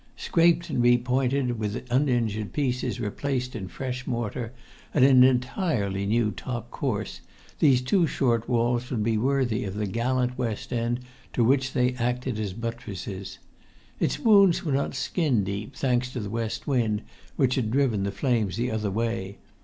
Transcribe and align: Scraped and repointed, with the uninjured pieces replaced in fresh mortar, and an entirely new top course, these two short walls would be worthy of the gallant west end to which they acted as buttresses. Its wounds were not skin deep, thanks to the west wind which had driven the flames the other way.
Scraped 0.17 0.71
and 0.71 0.81
repointed, 0.81 1.59
with 1.59 1.73
the 1.73 1.83
uninjured 1.93 2.53
pieces 2.53 2.99
replaced 2.99 3.55
in 3.55 3.67
fresh 3.67 4.07
mortar, 4.07 4.51
and 4.95 5.05
an 5.05 5.21
entirely 5.23 6.07
new 6.07 6.31
top 6.31 6.71
course, 6.71 7.21
these 7.59 7.83
two 7.83 8.07
short 8.07 8.49
walls 8.49 8.89
would 8.89 9.03
be 9.03 9.15
worthy 9.19 9.63
of 9.63 9.75
the 9.75 9.85
gallant 9.85 10.39
west 10.39 10.73
end 10.73 11.01
to 11.33 11.43
which 11.43 11.73
they 11.73 11.93
acted 11.99 12.39
as 12.39 12.53
buttresses. 12.53 13.37
Its 13.99 14.17
wounds 14.17 14.65
were 14.65 14.71
not 14.73 14.95
skin 14.95 15.43
deep, 15.43 15.75
thanks 15.75 16.11
to 16.11 16.19
the 16.19 16.31
west 16.31 16.65
wind 16.65 17.03
which 17.35 17.53
had 17.53 17.69
driven 17.69 18.01
the 18.01 18.11
flames 18.11 18.57
the 18.57 18.71
other 18.71 18.89
way. 18.89 19.37